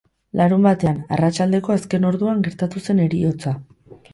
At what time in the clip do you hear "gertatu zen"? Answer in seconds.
2.49-3.03